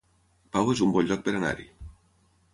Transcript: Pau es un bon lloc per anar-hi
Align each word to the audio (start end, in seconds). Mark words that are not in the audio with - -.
Pau 0.55 0.71
es 0.75 0.81
un 0.85 0.95
bon 0.95 1.11
lloc 1.11 1.23
per 1.29 1.35
anar-hi 1.41 1.69